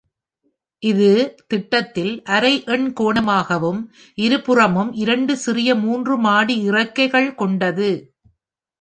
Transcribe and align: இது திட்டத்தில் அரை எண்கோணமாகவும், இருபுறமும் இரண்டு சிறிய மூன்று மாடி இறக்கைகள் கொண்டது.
இது 0.83 1.09
திட்டத்தில் 1.47 2.13
அரை 2.27 2.63
எண்கோணமாகவும், 2.67 3.81
இருபுறமும் 4.17 4.91
இரண்டு 4.95 5.35
சிறிய 5.37 5.75
மூன்று 5.75 6.15
மாடி 6.17 6.57
இறக்கைகள் 6.69 7.35
கொண்டது. 7.35 7.91